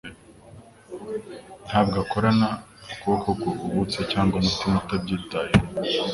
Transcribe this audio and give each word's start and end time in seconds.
Ntabwo 1.67 1.95
akorana 2.03 2.47
ukuboko 2.93 3.27
guhubutse 3.59 3.99
cyangwa 4.11 4.33
umutima 4.37 4.73
utabyitayeho. 4.81 5.59